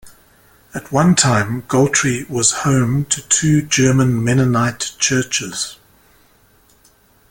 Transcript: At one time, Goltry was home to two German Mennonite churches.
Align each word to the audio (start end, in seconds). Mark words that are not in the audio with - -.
At 0.73 0.91
one 0.91 1.13
time, 1.13 1.61
Goltry 1.67 2.27
was 2.27 2.51
home 2.65 3.05
to 3.05 3.21
two 3.21 3.61
German 3.61 4.23
Mennonite 4.23 4.93
churches. 4.97 5.77